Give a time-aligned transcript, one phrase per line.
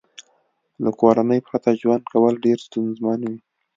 [0.83, 3.37] له کورنۍ پرته ژوند کول ډېر ستونزمن وي